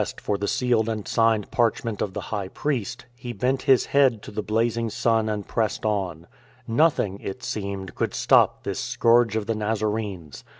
80 0.01 0.03
IN 0.03 0.05
TRAINING 0.15 0.23
for 0.23 0.37
the 0.39 0.47
sealed 0.47 0.89
and 0.89 1.07
signed 1.07 1.51
parchment 1.51 2.01
of 2.01 2.13
the 2.15 2.21
High 2.33 2.47
Priest, 2.47 3.05
he 3.15 3.33
bent 3.33 3.61
his 3.61 3.85
head 3.85 4.23
to 4.23 4.31
the 4.31 4.41
blazing 4.41 4.89
sun 4.89 5.29
and 5.29 5.47
pressed 5.47 5.85
on. 5.85 6.25
Nothing 6.67 7.19
(it 7.19 7.43
seemed) 7.43 7.93
could 7.93 8.15
stop 8.15 8.63
this 8.63 8.79
scourge 8.79 9.35
of 9.35 9.45
the 9.45 9.53
Nazarenes. 9.53 10.43